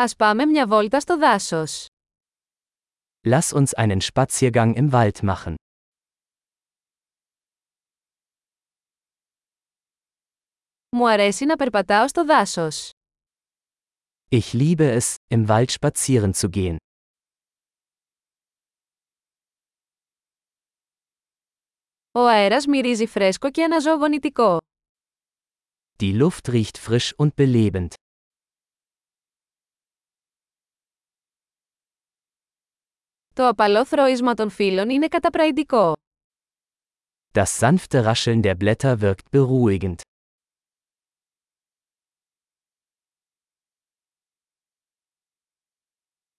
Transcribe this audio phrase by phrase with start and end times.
[0.00, 1.86] Ας πάμε μια βόλτα στο δάσος.
[3.28, 5.54] Lass uns einen Spaziergang im Wald machen.
[10.96, 12.90] Μου αρέσει να περπατάω στο δάσος.
[14.30, 16.76] Ich liebe es, im Wald spazieren zu gehen.
[22.12, 24.58] Ο αέρας μυρίζει φρέσκο και αναζωογονητικό.
[26.02, 27.88] Die Luft riecht frisch und belebend.
[33.37, 35.93] Το απαλό θρώισμα των φύλων είναι καταπραϊντικό.
[37.31, 39.95] Das sanfte Rascheln der Blätter wirkt beruhigend.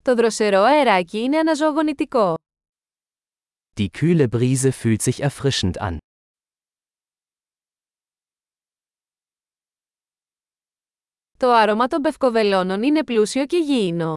[0.02, 2.34] Το δροσερό αεράκι είναι αναζωογονητικό.
[3.77, 5.97] Die kühle Brise fühlt sich erfrischend an.
[11.37, 14.15] Το άρωμα των πευκοβελώνων είναι πλούσιο και γήινο.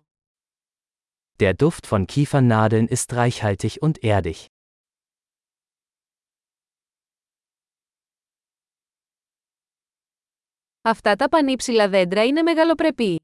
[1.41, 4.45] Der Duft von Kiefernadeln ist reichhaltig und erdig.
[10.81, 13.19] Αυτά τα πανύψηλα δέντρα είναι μεγαλοπρεπή.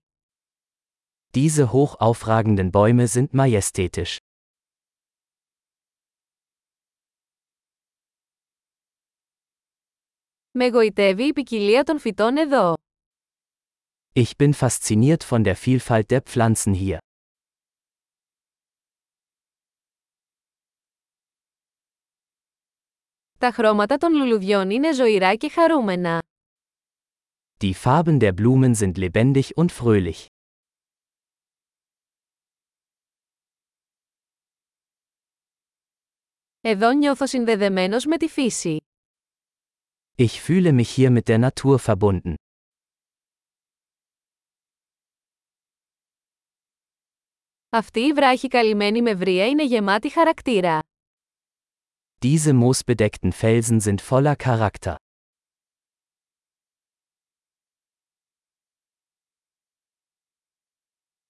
[1.38, 4.16] Diese hoch aufragenden Bäume sind majestätisch.
[10.52, 12.73] Με γοητεύει η ποικιλία των φυτών εδώ.
[14.13, 16.97] Ich bin fasziniert von der Vielfalt der Pflanzen hier.
[23.41, 26.22] Τα χρώματα των λουλουδιών είναι ζωηρά και χαρούμενα.
[27.61, 30.27] Die Farben der Blumen sind lebendig und fröhlich.
[36.61, 38.77] Εδώ νιώθω συνδεδεμένος με τη φύση.
[40.17, 42.34] Ich fühle mich hier mit der Natur verbunden.
[47.69, 50.80] Αυτή η βράχη καλυμμένη με βρύα είναι γεμάτη χαρακτήρα.
[52.23, 54.95] Diese moosbedeckten Felsen sind voller Charakter.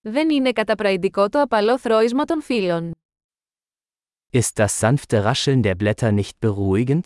[0.01, 2.91] Δεν είναι καταπραϊντικό το απαλό θρώισμα των φύλων.
[4.31, 7.01] Ist das sanfte Rascheln der Blätter nicht beruhigend?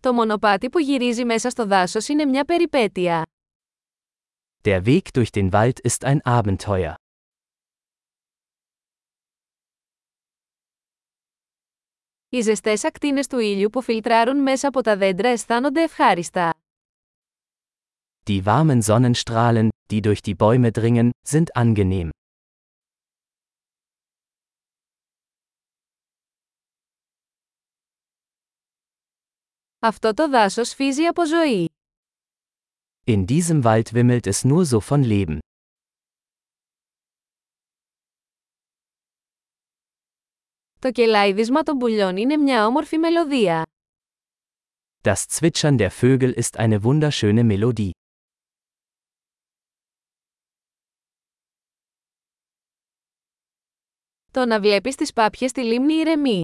[0.00, 3.22] Το μονοπάτι που γυρίζει μέσα στο δάσος είναι μια περιπέτεια.
[4.64, 6.94] Der Weg durch den Wald ist ein Abenteuer.
[12.30, 16.54] Οι ζεστές ακτίνες του ήλιου που φιλτράρουν μέσα από τα δέντρα αισθάνονται ευχάριστα.
[18.26, 22.08] Die warmen Sonnenstrahlen, die durch die Bäume dringen, sind angenehm.
[29.78, 31.68] Αυτό το δάσος φύζει από ζωή.
[33.06, 35.38] In diesem Wald wimmelt es nur so von Leben.
[40.81, 43.65] Το κελάιδισμα των πουλιών είναι μια όμορφη μελωδία.
[45.03, 47.89] Das Zwitschern der Vögel ist eine wunderschöne Melodie.
[54.31, 56.41] Το να βλέπεις τις πάπιες στη λίμνη ηρεμεί.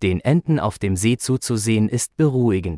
[0.00, 2.76] Den Enten auf dem See zuzusehen ist beruhigend.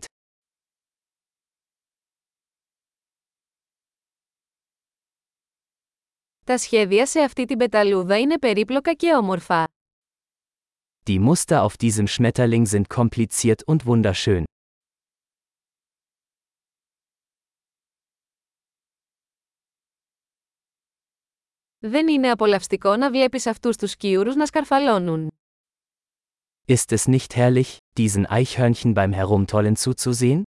[6.44, 9.71] Τα σχέδια σε αυτή την πεταλούδα είναι περίπλοκα και όμορφα.
[11.07, 14.45] Die Muster auf diesem Schmetterling sind kompliziert und wunderschön.
[21.79, 25.31] Δεν είναι απολαυστικό να βλέπεις αυτούς τους σκιούρους να σκαρφαλώνουν.
[26.69, 30.41] Ist es nicht herrlich, diesen Eichhörnchen beim Herumtollen zuzusehen?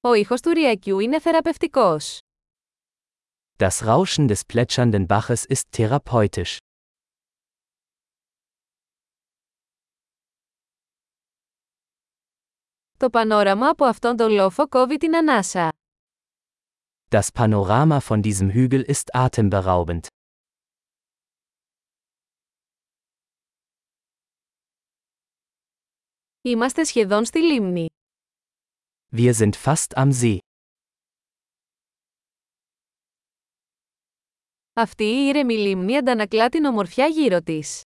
[0.00, 2.18] Ο ήχος του ριακιού είναι θεραπευτικός.
[3.56, 6.58] Das Rauschen des plätschernden Baches ist therapeutisch.
[12.96, 15.68] Το πανόραμα από αυτόν τον λόφο κόβει την ανάσα.
[17.08, 20.06] Das Panorama von diesem Hügel ist atemberaubend.
[26.42, 27.88] Είμαστε σχεδόν στη λίμνη.
[29.16, 30.38] Wir sind fast am See.
[34.74, 37.82] Αυτή η ήρεμη λίμνη αντανακλά την ομορφιά γύρω της.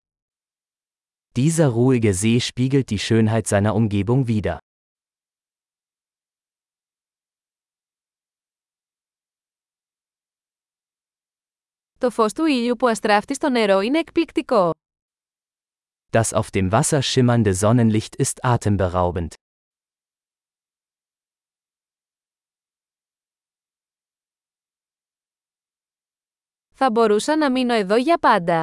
[1.34, 4.56] Dieser ruhige See spiegelt die Schönheit seiner Umgebung wider.
[11.98, 14.70] Το φως του ήλιου που αστράφτει στο νερό είναι εκπληκτικό.
[16.10, 19.34] Das auf dem Wasser schimmernde Sonnenlicht ist atemberaubend.
[26.76, 28.62] Θα μπορούσα να μείνω εδώ για πάντα.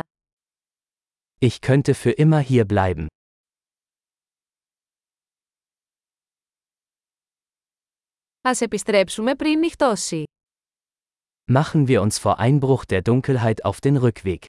[1.42, 3.06] Ich könnte für immer hier bleiben.
[8.42, 10.24] Ας επιστρέψουμε πριν νυχτώσει.
[11.52, 14.46] Machen wir uns vor Einbruch der Dunkelheit auf den Rückweg.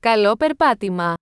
[0.00, 1.14] Καλό περπάτημα!